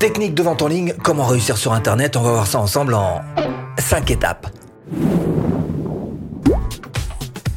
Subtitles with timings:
[0.00, 3.20] Technique de vente en ligne, comment réussir sur Internet, on va voir ça ensemble en
[3.78, 4.46] 5 étapes.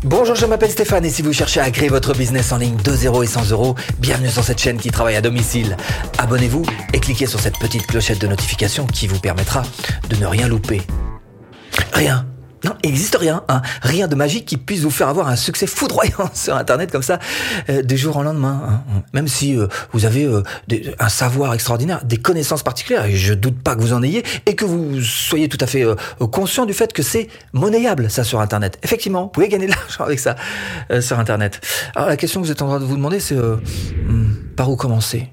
[0.04, 2.92] Bonjour, je m'appelle Stéphane et si vous cherchez à créer votre business en ligne de
[2.92, 5.78] 0 et 100 euros, bienvenue sur cette chaîne qui travaille à domicile.
[6.18, 9.62] Abonnez-vous et cliquez sur cette petite clochette de notification qui vous permettra
[10.10, 10.82] de ne rien louper.
[11.94, 12.26] Rien
[12.64, 13.62] non, il n'existe rien, hein.
[13.82, 17.20] rien de magique qui puisse vous faire avoir un succès foudroyant sur Internet comme ça,
[17.70, 18.84] euh, du jour au lendemain.
[18.88, 19.04] Hein.
[19.14, 20.44] Même si euh, vous avez euh,
[21.00, 24.56] un savoir extraordinaire, des connaissances particulières, et je doute pas que vous en ayez, et
[24.56, 25.86] que vous soyez tout à fait
[26.32, 28.80] conscient du fait que c'est monnayable ça sur Internet.
[28.84, 30.36] Effectivement, vous pouvez gagner de l'argent avec ça
[31.02, 31.60] sur Internet.
[31.96, 34.76] Alors la question que vous êtes en train de vous demander, c'est hmm, par où
[34.76, 35.30] commencer?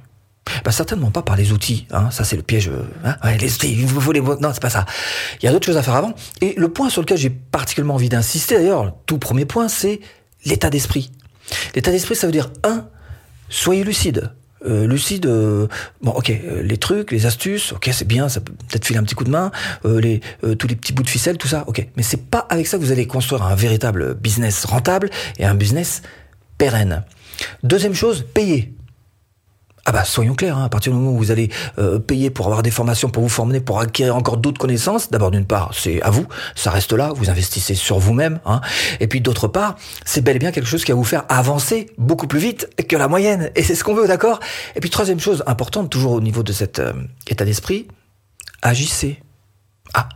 [0.64, 2.10] Bah certainement pas par les outils, hein.
[2.10, 2.68] ça c'est le piège.
[2.68, 4.86] Euh, hein les outils, il faut les non c'est pas ça.
[5.40, 6.14] Il y a d'autres choses à faire avant.
[6.40, 10.00] Et le point sur lequel j'ai particulièrement envie d'insister d'ailleurs, le tout premier point, c'est
[10.44, 11.10] l'état d'esprit.
[11.74, 12.86] L'état d'esprit, ça veut dire un,
[13.48, 14.32] soyez lucide.
[14.66, 15.68] Euh, lucide, euh,
[16.02, 16.30] bon ok,
[16.62, 19.30] les trucs, les astuces, ok c'est bien, ça peut peut-être filer un petit coup de
[19.30, 19.50] main,
[19.84, 20.20] les,
[20.58, 21.86] tous les petits bouts de ficelle, tout ça, ok.
[21.96, 25.54] Mais c'est pas avec ça que vous allez construire un véritable business rentable et un
[25.54, 26.02] business
[26.58, 27.04] pérenne.
[27.62, 28.74] Deuxième chose, payer.
[29.86, 32.46] Ah bah soyons clairs, hein, à partir du moment où vous allez euh, payer pour
[32.46, 36.02] avoir des formations, pour vous former, pour acquérir encore d'autres connaissances, d'abord d'une part c'est
[36.02, 38.60] à vous, ça reste là, vous investissez sur vous-même, hein,
[39.00, 41.86] et puis d'autre part c'est bel et bien quelque chose qui va vous faire avancer
[41.96, 44.40] beaucoup plus vite que la moyenne, et c'est ce qu'on veut, d'accord?
[44.76, 46.92] Et puis troisième chose importante, toujours au niveau de cet euh,
[47.26, 47.88] état d'esprit,
[48.62, 49.18] agissez.
[49.94, 50.08] Ah,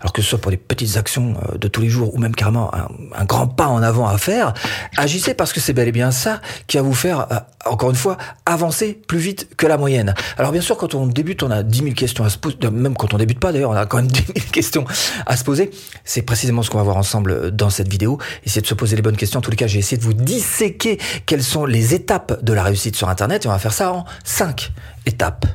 [0.00, 2.34] alors que ce soit pour des petites actions euh, de tous les jours ou même
[2.34, 4.54] carrément un, grand pas en avant à faire,
[4.96, 7.96] agissez parce que c'est bel et bien ça qui va vous faire, euh, encore une
[7.96, 10.14] fois, avancer plus vite que la moyenne.
[10.38, 12.96] Alors bien sûr, quand on débute, on a 10 000 questions à se poser, même
[12.96, 14.84] quand on débute pas d'ailleurs, on a quand même 10 000 questions
[15.26, 15.70] à se poser.
[16.04, 18.18] C'est précisément ce qu'on va voir ensemble dans cette vidéo.
[18.44, 19.38] Essayez de se poser les bonnes questions.
[19.38, 22.62] En tous les cas, j'ai essayé de vous disséquer quelles sont les étapes de la
[22.62, 24.72] réussite sur Internet et on va faire ça en 5
[25.06, 25.46] étapes.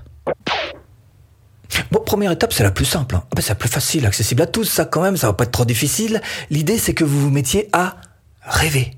[1.92, 3.16] Bon, première étape, c'est la plus simple.
[3.16, 3.24] Hein.
[3.36, 5.52] Ben, c'est la plus facile, accessible à tous, ça quand même, ça va pas être
[5.52, 6.22] trop difficile.
[6.50, 7.98] L'idée, c'est que vous vous mettiez à
[8.42, 8.92] rêver.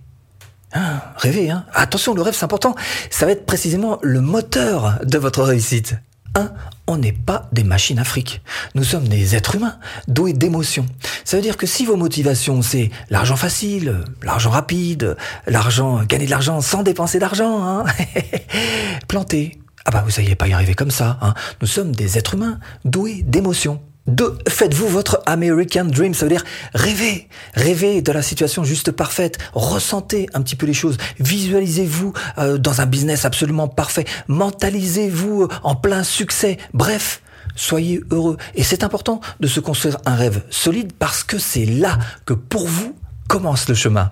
[0.74, 1.66] Hein, rêver, hein.
[1.74, 2.76] Attention, le rêve, c'est important.
[3.10, 5.96] Ça va être précisément le moteur de votre réussite.
[6.36, 6.52] Un,
[6.88, 8.42] on n'est pas des machines afriques.
[8.74, 9.78] Nous sommes des êtres humains,
[10.08, 10.88] doués d'émotions.
[11.26, 15.16] Ça veut dire que si vos motivations, c'est l'argent facile, l'argent rapide,
[15.46, 17.86] l'argent, gagner de l'argent sans dépenser d'argent, hein,
[19.08, 21.18] plantez, ah bah vous n'alliez pas y arriver comme ça.
[21.22, 21.34] Hein.
[21.62, 23.82] Nous sommes des êtres humains doués d'émotions.
[24.06, 29.38] Deux, faites-vous votre American Dream, ça veut dire rêvez, rêvez de la situation juste parfaite,
[29.54, 35.76] ressentez un petit peu les choses, visualisez-vous euh, dans un business absolument parfait, mentalisez-vous en
[35.76, 37.22] plein succès, bref,
[37.56, 38.36] soyez heureux.
[38.56, 42.68] Et c'est important de se construire un rêve solide parce que c'est là que pour
[42.68, 42.98] vous
[43.30, 44.12] commence le chemin.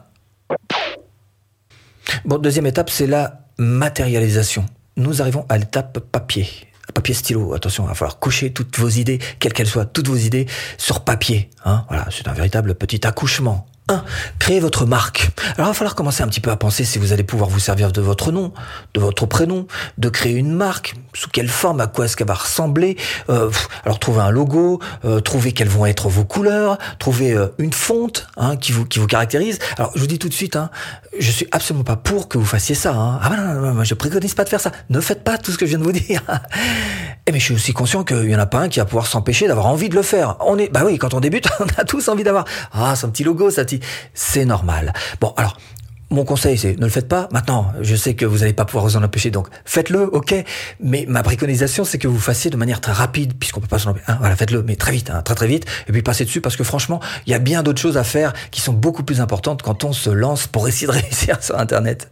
[2.23, 4.65] Bon, deuxième étape, c'est la matérialisation
[5.01, 6.47] nous arrivons à l'étape papier.
[6.93, 10.15] Papier stylo, attention, il va falloir coucher toutes vos idées, quelles qu'elles soient, toutes vos
[10.15, 10.45] idées
[10.77, 11.49] sur papier.
[11.63, 11.85] Hein.
[11.87, 13.65] Voilà, c'est un véritable petit accouchement.
[13.91, 14.03] 1.
[14.39, 15.29] Créez votre marque.
[15.57, 17.59] Alors il va falloir commencer un petit peu à penser si vous allez pouvoir vous
[17.59, 18.53] servir de votre nom,
[18.93, 22.33] de votre prénom, de créer une marque, sous quelle forme, à quoi est-ce qu'elle va
[22.33, 22.97] ressembler.
[23.29, 23.51] Euh,
[23.85, 28.27] alors trouvez un logo, euh, trouvez quelles vont être vos couleurs, trouvez euh, une fonte
[28.37, 29.59] hein, qui vous qui vous caractérise.
[29.77, 30.69] Alors je vous dis tout de suite, hein,
[31.19, 32.93] je suis absolument pas pour que vous fassiez ça.
[32.93, 33.19] Hein.
[33.21, 34.71] Ah non, non, non, je préconise pas de faire ça.
[34.89, 36.21] Ne faites pas tout ce que je viens de vous dire.
[37.27, 38.85] Et eh, mais je suis aussi conscient qu'il y en a pas un qui va
[38.85, 40.37] pouvoir s'empêcher d'avoir envie de le faire.
[40.39, 43.23] On est, bah oui, quand on débute, on a tous envie d'avoir ah son petit
[43.23, 43.63] logo, ça
[44.13, 44.93] c'est normal.
[45.19, 45.57] Bon, alors,
[46.11, 47.29] mon conseil, c'est ne le faites pas.
[47.31, 50.35] Maintenant, je sais que vous n'allez pas pouvoir vous en empêcher, donc faites-le, ok.
[50.81, 53.91] Mais ma préconisation, c'est que vous fassiez de manière très rapide, puisqu'on peut pas s'en
[53.91, 54.05] empêcher.
[54.09, 56.57] Hein, voilà, faites-le, mais très vite, hein, très très vite, et puis passez dessus, parce
[56.57, 59.61] que franchement, il y a bien d'autres choses à faire qui sont beaucoup plus importantes
[59.61, 62.09] quand on se lance pour essayer de réussir sur Internet.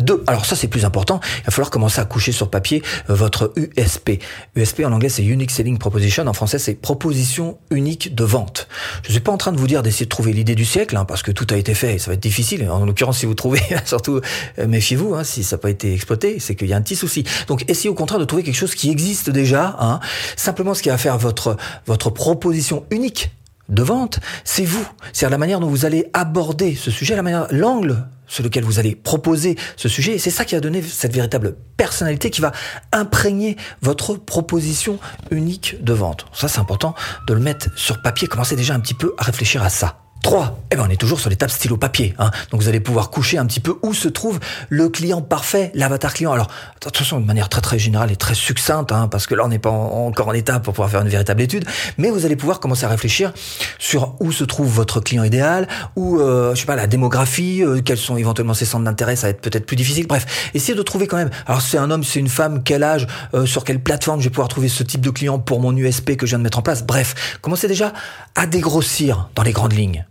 [0.00, 3.14] Deux, alors ça c'est plus important, il va falloir commencer à coucher sur papier euh,
[3.14, 4.22] votre USP.
[4.56, 8.68] USP en anglais c'est Unique Selling Proposition, en français c'est proposition unique de vente.
[9.04, 11.04] Je suis pas en train de vous dire d'essayer de trouver l'idée du siècle, hein,
[11.04, 12.68] parce que tout a été fait et ça va être difficile.
[12.70, 14.20] En l'occurrence si vous trouvez, surtout
[14.58, 16.96] euh, méfiez-vous, hein, si ça n'a pas été exploité, c'est qu'il y a un petit
[16.96, 17.24] souci.
[17.48, 19.76] Donc essayez au contraire de trouver quelque chose qui existe déjà.
[19.80, 20.00] Hein.
[20.36, 23.30] Simplement ce qui va faire votre, votre proposition unique
[23.70, 24.86] de vente, c'est vous.
[25.12, 28.78] C'est la manière dont vous allez aborder ce sujet, la manière, l'angle sur lequel vous
[28.78, 30.14] allez proposer ce sujet.
[30.14, 32.52] Et c'est ça qui va donner cette véritable personnalité qui va
[32.92, 34.98] imprégner votre proposition
[35.30, 36.26] unique de vente.
[36.32, 36.94] Ça, c'est important
[37.26, 38.28] de le mettre sur papier.
[38.28, 40.09] Commencez déjà un petit peu à réfléchir à ça.
[40.22, 40.58] 3.
[40.72, 42.14] Eh ben, on est toujours sur tables stylo papier.
[42.18, 42.30] Hein.
[42.50, 44.38] Donc vous allez pouvoir coucher un petit peu où se trouve
[44.68, 46.32] le client parfait, l'avatar client.
[46.32, 46.48] Alors
[46.86, 49.58] attention de manière très très générale et très succincte, hein, parce que là on n'est
[49.58, 51.64] pas encore en état pour pouvoir faire une véritable étude,
[51.98, 53.32] mais vous allez pouvoir commencer à réfléchir
[53.78, 57.80] sur où se trouve votre client idéal, ou euh, je sais pas la démographie, euh,
[57.82, 60.06] quels sont éventuellement ses centres d'intérêt, ça va être peut-être plus difficile.
[60.06, 61.30] Bref, essayez de trouver quand même.
[61.46, 64.30] Alors c'est un homme, c'est une femme, quel âge, euh, sur quelle plateforme je vais
[64.30, 66.62] pouvoir trouver ce type de client pour mon USP que je viens de mettre en
[66.62, 66.84] place.
[66.84, 67.92] Bref, commencez déjà
[68.34, 70.04] à dégrossir dans les grandes lignes.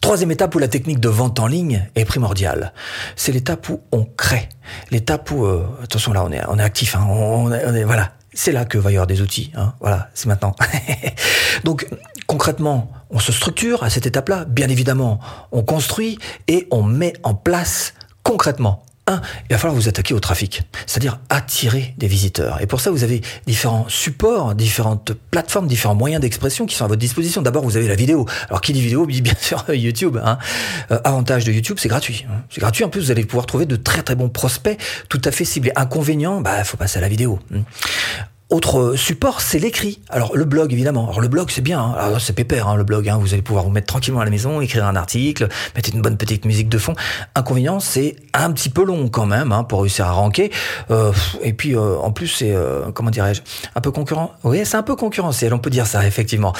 [0.00, 2.72] Troisième étape où la technique de vente en ligne est primordiale,
[3.16, 4.48] c'est l'étape où on crée,
[4.90, 8.52] l'étape où euh, attention là on est on est actif, hein, on, est, voilà, c'est
[8.52, 10.54] là que va y avoir des outils, hein, voilà, c'est maintenant.
[11.64, 11.86] Donc
[12.26, 15.20] concrètement, on se structure à cette étape-là, bien évidemment,
[15.52, 17.92] on construit et on met en place
[18.22, 22.60] concrètement un, il va falloir vous attaquer au trafic, c'est-à-dire attirer des visiteurs.
[22.60, 26.88] Et pour ça, vous avez différents supports, différentes plateformes, différents moyens d'expression qui sont à
[26.88, 27.42] votre disposition.
[27.42, 28.26] D'abord, vous avez la vidéo.
[28.48, 30.18] Alors, qui dit vidéo bien sûr YouTube.
[30.22, 30.38] Hein.
[30.90, 32.26] Euh, avantage de YouTube, c'est gratuit.
[32.28, 32.42] Hein.
[32.50, 32.84] C'est gratuit.
[32.84, 34.78] En plus, vous allez pouvoir trouver de très très bons prospects
[35.08, 35.72] tout à fait ciblés.
[35.76, 37.38] Inconvénient, bah, faut passer à la vidéo.
[38.50, 40.00] Autre support, c'est l'écrit.
[40.08, 41.08] Alors le blog évidemment.
[41.08, 42.18] Alors le blog c'est bien, hein.
[42.18, 43.06] c'est pépère hein, le blog.
[43.06, 43.18] Hein.
[43.20, 46.16] Vous allez pouvoir vous mettre tranquillement à la maison, écrire un article, mettre une bonne
[46.16, 46.94] petite musique de fond.
[47.34, 50.50] Inconvénient, c'est un petit peu long quand même hein, pour réussir à ranker.
[50.90, 51.12] Euh,
[51.42, 53.42] et puis euh, en plus c'est euh, comment dirais-je,
[53.74, 54.32] un peu concurrent.
[54.44, 56.54] Oui, c'est un peu concurrentiel, on peut dire ça effectivement.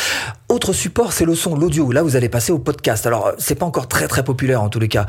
[0.49, 1.93] Autre support, c'est le son, l'audio.
[1.93, 3.07] Là, vous allez passer au podcast.
[3.07, 5.07] Alors c'est pas encore très très populaire en tous les cas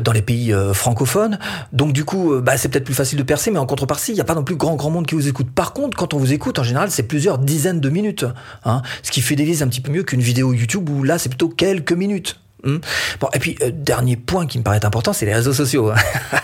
[0.00, 1.38] dans les pays francophones.
[1.72, 4.20] Donc du coup, bah, c'est peut-être plus facile de percer, mais en contrepartie, il n'y
[4.20, 5.50] a pas non plus grand grand monde qui vous écoute.
[5.50, 8.24] Par contre quand on vous écoute, en général, c'est plusieurs dizaines de minutes.
[8.64, 11.48] Hein, ce qui fidélise un petit peu mieux qu'une vidéo YouTube où là, c'est plutôt
[11.48, 12.40] quelques minutes.
[12.62, 12.76] Hmm.
[13.20, 15.90] bon, et puis, euh, dernier point qui me paraît important, c'est les réseaux sociaux.
[15.90, 15.96] Hein.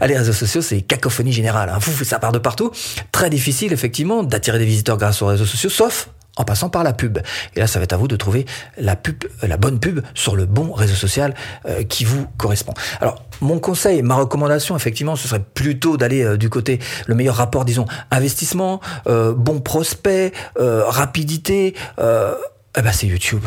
[0.00, 1.68] Ah, les réseaux sociaux, c'est cacophonie générale.
[1.68, 1.78] Hein.
[2.02, 2.72] Ça part de partout.
[3.12, 6.92] Très difficile, effectivement, d'attirer des visiteurs grâce aux réseaux sociaux, sauf en passant par la
[6.92, 7.18] pub.
[7.54, 8.46] Et là, ça va être à vous de trouver
[8.78, 11.34] la pub, la bonne pub sur le bon réseau social
[11.66, 12.74] euh, qui vous correspond.
[13.00, 17.36] Alors, mon conseil, ma recommandation, effectivement, ce serait plutôt d'aller euh, du côté le meilleur
[17.36, 21.74] rapport, disons, investissement, euh, bon prospect, rapidité.
[21.98, 23.44] eh ben, c'est YouTube.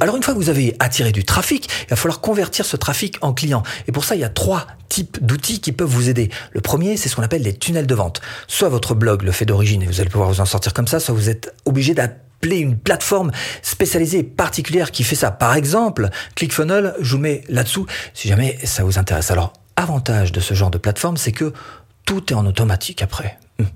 [0.00, 3.16] Alors une fois que vous avez attiré du trafic, il va falloir convertir ce trafic
[3.20, 3.62] en client.
[3.86, 6.30] Et pour ça, il y a trois types d'outils qui peuvent vous aider.
[6.52, 8.20] Le premier, c'est ce qu'on appelle les tunnels de vente.
[8.46, 11.00] Soit votre blog le fait d'origine et vous allez pouvoir vous en sortir comme ça,
[11.00, 13.30] soit vous êtes obligé d'appeler une plateforme
[13.62, 15.30] spécialisée particulière qui fait ça.
[15.30, 19.30] Par exemple, ClickFunnels, je vous mets là-dessous si jamais ça vous intéresse.
[19.30, 21.52] Alors, avantage de ce genre de plateforme, c'est que
[22.04, 23.38] tout est en automatique après.
[23.60, 23.66] Hum.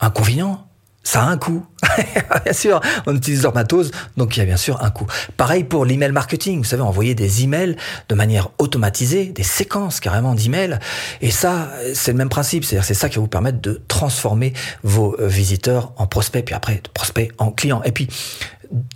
[0.00, 0.66] Inconvénient,
[1.04, 1.64] ça a un coût.
[2.44, 5.06] bien sûr, on utilise leur matos, donc il y a bien sûr un coût.
[5.36, 7.76] Pareil pour l'email marketing, vous savez, envoyer des emails
[8.08, 10.78] de manière automatisée, des séquences carrément d'emails.
[11.20, 14.54] Et ça, c'est le même principe, c'est-à-dire c'est ça qui va vous permettre de transformer
[14.82, 17.82] vos euh, visiteurs en prospects, puis après prospects en clients.
[17.84, 18.08] Et puis,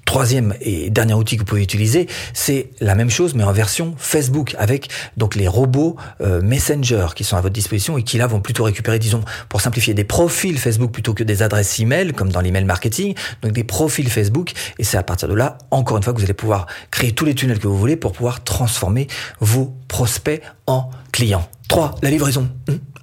[0.04, 3.94] Troisième et dernier outil que vous pouvez utiliser, c'est la même chose mais en version
[3.96, 8.26] Facebook avec donc les robots euh, Messenger qui sont à votre disposition et qui là
[8.26, 12.30] vont plutôt récupérer, disons, pour simplifier, des profils Facebook plutôt que des adresses email comme
[12.30, 16.02] dans l'email marketing, donc des profils Facebook et c'est à partir de là, encore une
[16.02, 19.06] fois, que vous allez pouvoir créer tous les tunnels que vous voulez pour pouvoir transformer
[19.40, 21.48] vos prospects en clients.
[21.68, 21.96] 3.
[22.02, 22.48] La livraison.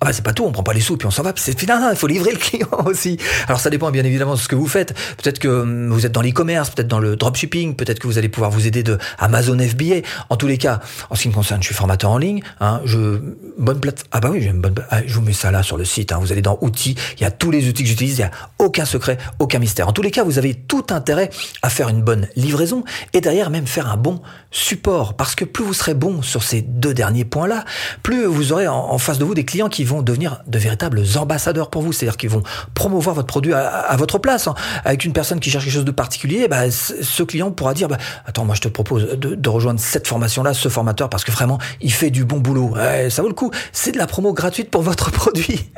[0.06, 1.81] Bah c'est pas tout, on prend pas les sous puis on s'en va, c'est final,
[1.92, 3.18] il faut livrer le client aussi.
[3.48, 4.94] Alors ça dépend bien évidemment de ce que vous faites.
[5.18, 8.30] Peut-être que hum, vous êtes dans l'e-commerce, peut-être dans le dropshipping, peut-être que vous allez
[8.30, 10.02] pouvoir vous aider de Amazon FBA.
[10.30, 10.80] En tous les cas,
[11.10, 12.44] en ce qui me concerne, je suis formateur en ligne.
[12.60, 13.19] Hein, je
[13.57, 14.04] bonne plate.
[14.12, 14.75] Ah bah oui, j'ai une bonne.
[14.92, 16.12] Ah, je vous mets ça là sur le site.
[16.12, 18.25] Hein, vous allez dans outils, il y a tous les outils que j'utilise, il y
[18.25, 19.88] a aucun secret, aucun mystère.
[19.88, 21.31] En tous les cas, vous avez tout intérêt
[21.63, 24.22] à faire une bonne livraison et derrière même faire un bon
[24.52, 27.66] support, parce que plus vous serez bon sur ces deux derniers points-là,
[28.04, 31.69] plus vous aurez en face de vous des clients qui vont devenir de véritables ambassadeurs
[31.69, 32.44] pour vous, c'est-à-dire qu'ils vont
[32.74, 34.47] promouvoir votre produit à, votre place.
[34.47, 34.56] Hein.
[34.83, 37.97] Avec une personne qui cherche quelque chose de particulier, bah, ce client pourra dire bah,
[38.25, 41.94] Attends, moi je te propose de, rejoindre cette formation-là, ce formateur, parce que vraiment, il
[41.94, 42.75] fait du bon boulot.
[43.09, 43.52] ça vaut le coup.
[43.71, 45.71] C'est de la promo gratuite pour votre produit.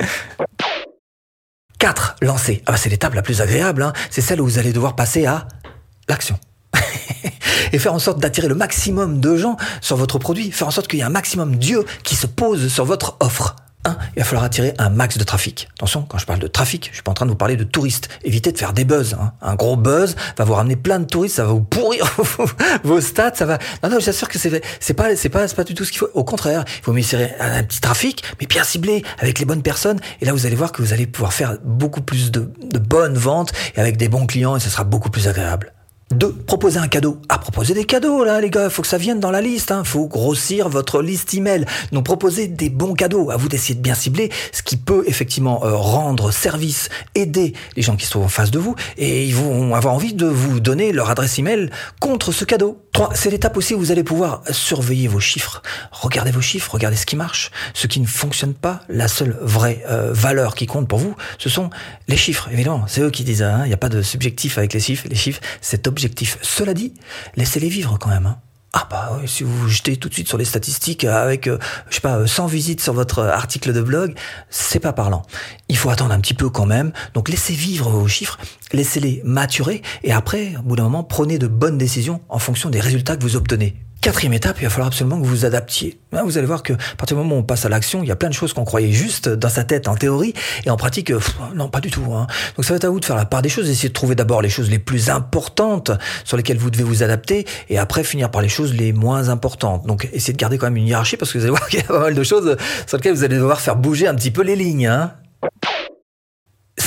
[1.79, 2.15] 4.
[2.21, 2.63] Lancer.
[2.65, 3.83] Ah bah, c'est l'étape la plus agréable.
[3.83, 3.93] Hein.
[4.09, 5.47] C'est celle où vous allez devoir passer à
[6.09, 6.39] l'action.
[7.71, 10.87] et faire en sorte d'attirer le maximum de gens sur votre produit, faire en sorte
[10.87, 13.55] qu'il y ait un maximum d'yeux qui se posent sur votre offre.
[13.87, 15.69] Un, il va falloir attirer un max de trafic.
[15.77, 17.63] Attention, quand je parle de trafic, je suis pas en train de vous parler de
[17.63, 18.09] touristes.
[18.23, 19.15] Évitez de faire des buzz.
[19.19, 19.33] Hein.
[19.41, 22.05] Un gros buzz va vous ramener plein de touristes, ça va vous pourrir
[22.83, 23.57] vos stats, ça va.
[23.83, 25.99] Non, non, j'assure que c'est c'est pas c'est pas c'est pas du tout ce qu'il
[25.99, 26.09] faut.
[26.13, 29.99] Au contraire, il faut insérer un, petit trafic, mais bien ciblé, avec les bonnes personnes.
[30.21, 33.51] Et là, vous allez voir que vous allez pouvoir faire beaucoup plus de bonnes ventes
[33.75, 35.73] et avec des bons clients, et ce sera beaucoup plus agréable.
[36.11, 36.33] 2.
[36.47, 37.19] Proposer un cadeau.
[37.27, 38.69] Ah, proposer des cadeaux, là, les gars.
[38.69, 39.71] Faut que ça vienne dans la liste.
[39.71, 39.83] Hein.
[39.83, 41.65] Faut grossir votre liste email.
[41.91, 43.29] Donc, proposer des bons cadeaux.
[43.29, 47.81] À vous d'essayer de bien cibler ce qui peut effectivement euh, rendre service, aider les
[47.81, 48.75] gens qui sont en face de vous.
[48.97, 52.81] Et ils vont avoir envie de vous donner leur adresse email contre ce cadeau.
[52.93, 53.11] 3.
[53.13, 55.61] C'est l'étape aussi où vous allez pouvoir surveiller vos chiffres.
[55.91, 58.81] Regardez vos chiffres, regardez ce qui marche, ce qui ne fonctionne pas.
[58.89, 61.69] La seule vraie euh, valeur qui compte pour vous, ce sont
[62.07, 62.49] les chiffres.
[62.51, 63.61] Évidemment, c'est eux qui disent, hein.
[63.65, 65.05] il n'y a pas de subjectif avec les chiffres.
[65.09, 66.37] Les chiffres, c'est objectif.
[66.43, 66.93] Cela dit,
[67.37, 68.27] laissez-les vivre quand même.
[68.27, 68.37] Hein.
[68.73, 71.57] Ah bah si vous jetez tout de suite sur les statistiques avec, euh,
[71.89, 74.13] je sais pas, 100 visites sur votre article de blog,
[74.51, 75.23] c'est pas parlant.
[75.69, 76.91] Il faut attendre un petit peu quand même.
[77.15, 78.37] Donc laissez vivre vos chiffres,
[78.73, 82.79] laissez-les maturer et après, au bout d'un moment, prenez de bonnes décisions en fonction des
[82.79, 83.75] résultats que vous obtenez.
[84.07, 85.99] Quatrième étape, il va falloir absolument que vous vous adaptiez.
[86.13, 88.07] Hein, vous allez voir que à partir du moment où on passe à l'action, il
[88.07, 90.33] y a plein de choses qu'on croyait juste dans sa tête en théorie
[90.63, 91.11] et en pratique,
[91.53, 92.13] non pas du tout.
[92.13, 92.25] Hein.
[92.55, 94.15] Donc ça va être à vous de faire la part des choses, essayer de trouver
[94.15, 95.91] d'abord les choses les plus importantes
[96.23, 99.85] sur lesquelles vous devez vous adapter et après finir par les choses les moins importantes.
[99.85, 101.83] Donc essayez de garder quand même une hiérarchie parce que vous allez voir qu'il y
[101.83, 102.55] a pas mal de choses
[102.87, 104.87] sur lesquelles vous allez devoir faire bouger un petit peu les lignes.
[104.87, 105.15] Hein.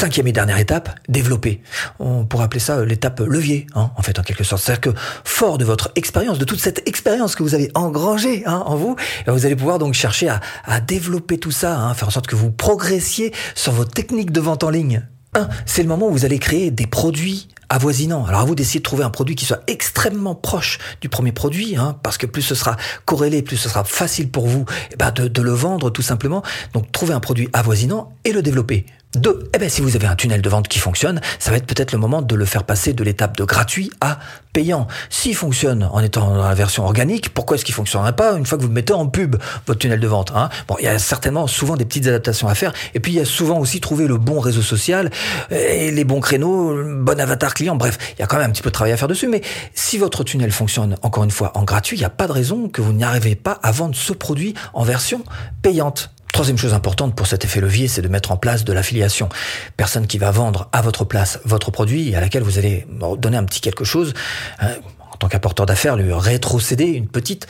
[0.00, 1.60] Cinquième et dernière étape, développer.
[1.98, 4.62] On pourrait appeler ça euh, l'étape levier, hein, en fait, en quelque sorte.
[4.62, 8.62] C'est-à-dire que fort de votre expérience, de toute cette expérience que vous avez engrangée hein,
[8.64, 12.08] en vous, eh vous allez pouvoir donc chercher à, à développer tout ça, hein, faire
[12.08, 15.06] en sorte que vous progressiez sur vos techniques de vente en ligne.
[15.34, 18.24] Un, c'est le moment où vous allez créer des produits avoisinants.
[18.24, 21.76] Alors à vous d'essayer de trouver un produit qui soit extrêmement proche du premier produit,
[21.76, 25.10] hein, parce que plus ce sera corrélé, plus ce sera facile pour vous eh ben
[25.10, 26.42] de le vendre tout simplement.
[26.72, 28.86] Donc trouver un produit avoisinant et le développer.
[29.16, 31.66] Deux, eh ben, si vous avez un tunnel de vente qui fonctionne, ça va être
[31.66, 34.20] peut-être le moment de le faire passer de l'étape de gratuit à
[34.52, 34.86] payant.
[35.08, 38.56] S'il fonctionne en étant dans la version organique, pourquoi est-ce qu'il fonctionnerait pas une fois
[38.56, 39.34] que vous mettez en pub
[39.66, 40.48] votre tunnel de vente hein?
[40.68, 43.20] Bon, il y a certainement souvent des petites adaptations à faire, et puis il y
[43.20, 45.10] a souvent aussi trouver le bon réseau social
[45.50, 47.74] et les bons créneaux, le bon avatar client.
[47.74, 49.26] Bref, il y a quand même un petit peu de travail à faire dessus.
[49.26, 49.42] Mais
[49.74, 52.68] si votre tunnel fonctionne encore une fois en gratuit, il n'y a pas de raison
[52.68, 55.24] que vous n'y pas à vendre ce produit en version
[55.62, 56.10] payante.
[56.32, 59.28] Troisième chose importante pour cet effet levier, c'est de mettre en place de l'affiliation.
[59.76, 62.86] Personne qui va vendre à votre place votre produit et à laquelle vous allez
[63.18, 64.14] donner un petit quelque chose,
[64.60, 64.70] hein,
[65.12, 67.46] en tant qu'apporteur d'affaires, lui rétrocéder une petite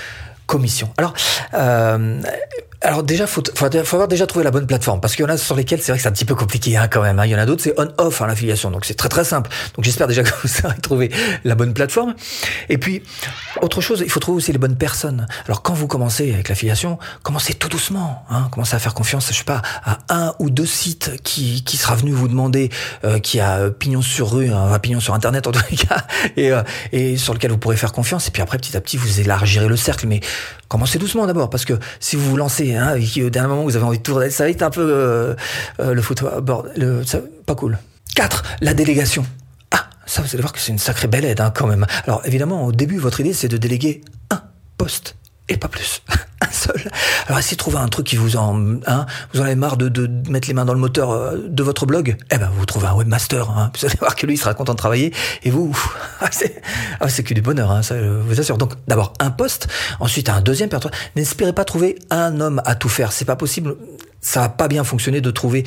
[0.47, 0.93] commission.
[0.97, 1.15] Alors,
[1.55, 2.21] euh,
[2.83, 5.31] alors déjà, faut, faut, faut, avoir déjà trouvé la bonne plateforme parce qu'il y en
[5.31, 7.19] a sur lesquels c'est vrai que c'est un petit peu compliqué hein, quand même.
[7.19, 7.27] Hein.
[7.27, 9.51] Il y en a d'autres c'est on-off hein, l'affiliation, donc c'est très très simple.
[9.77, 11.11] Donc j'espère déjà que vous avez trouvé
[11.45, 12.15] la bonne plateforme.
[12.71, 13.03] Et puis
[13.61, 15.27] autre chose, il faut trouver aussi les bonnes personnes.
[15.47, 18.25] Alors quand vous commencez avec l'affiliation, commencez tout doucement.
[18.31, 21.77] Hein, commencez à faire confiance, je sais pas, à un ou deux sites qui, qui
[21.77, 22.71] sera venu vous demander,
[23.05, 26.07] euh, qui a euh, pignon sur rue, un pignon sur internet en tout cas,
[26.39, 28.29] et, euh, et sur lequel vous pourrez faire confiance.
[28.29, 30.21] Et puis après petit à petit vous élargirez le cercle, mais
[30.69, 33.77] commencez doucement d'abord parce que si vous vous lancez hein, et au dernier moment vous
[33.77, 35.35] avez envie de tourner, ça va être un peu euh,
[35.81, 37.79] euh, le football, le, ça, pas cool.
[38.15, 38.43] 4.
[38.61, 39.25] La délégation.
[39.71, 41.87] Ah, ça vous allez voir que c'est une sacrée belle aide hein, quand même.
[42.07, 44.43] Alors évidemment, au début, votre idée c'est de déléguer un
[44.77, 45.17] poste
[45.49, 46.03] et pas plus.
[47.27, 50.11] Alors essayez de trouver un truc qui vous en, hein, vous en avez marre de,
[50.29, 52.17] mettre les mains dans le moteur euh, de votre blog.
[52.31, 53.51] Eh ben vous trouvez un webmaster.
[53.51, 53.71] Hein.
[53.79, 55.13] Vous allez voir que lui il sera content de travailler
[55.43, 55.77] et vous,
[56.21, 56.61] ah, c'est
[57.01, 57.71] ah, que du bonheur.
[57.71, 58.59] Hein, ça je vous assure.
[58.59, 59.69] Donc d'abord un poste,
[60.01, 60.71] ensuite un deuxième.
[61.17, 63.13] N'espérez pas trouver un homme à tout faire.
[63.13, 63.77] C'est pas possible
[64.21, 65.65] ça va pas bien fonctionner de trouver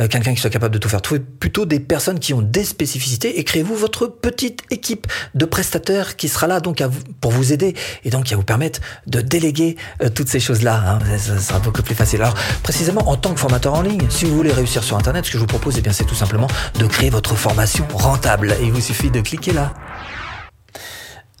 [0.00, 1.02] euh, quelqu'un qui soit capable de tout faire.
[1.02, 6.16] Trouvez plutôt des personnes qui ont des spécificités et créez-vous votre petite équipe de prestataires
[6.16, 6.82] qui sera là donc
[7.20, 10.82] pour vous aider et donc qui va vous permettre de déléguer euh, toutes ces choses-là.
[10.86, 11.18] Hein.
[11.18, 12.22] Ça sera beaucoup plus facile.
[12.22, 15.30] Alors précisément en tant que formateur en ligne, si vous voulez réussir sur Internet, ce
[15.30, 18.56] que je vous propose, eh bien c'est tout simplement de créer votre formation rentable.
[18.60, 19.74] Et il vous suffit de cliquer là.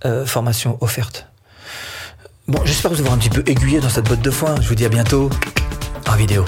[0.04, 1.26] Euh, formation offerte.
[2.46, 4.54] Bon, j'espère vous avoir un petit peu aiguillé dans cette botte de foin.
[4.60, 5.30] Je vous dis à bientôt
[5.72, 5.73] en
[6.16, 6.44] vidéo.